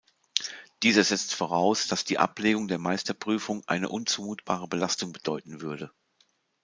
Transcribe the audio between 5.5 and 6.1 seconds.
würde.